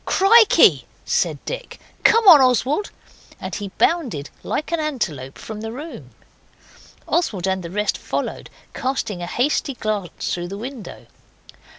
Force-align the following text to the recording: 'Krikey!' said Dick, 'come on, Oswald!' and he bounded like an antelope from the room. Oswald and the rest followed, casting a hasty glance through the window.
'Krikey!' 0.07 0.85
said 1.05 1.37
Dick, 1.45 1.79
'come 2.03 2.27
on, 2.27 2.41
Oswald!' 2.41 2.89
and 3.39 3.53
he 3.53 3.67
bounded 3.77 4.31
like 4.41 4.71
an 4.71 4.79
antelope 4.79 5.37
from 5.37 5.61
the 5.61 5.71
room. 5.71 6.09
Oswald 7.07 7.45
and 7.45 7.61
the 7.61 7.69
rest 7.69 7.99
followed, 7.99 8.49
casting 8.73 9.21
a 9.21 9.27
hasty 9.27 9.75
glance 9.75 10.33
through 10.33 10.47
the 10.47 10.57
window. 10.57 11.05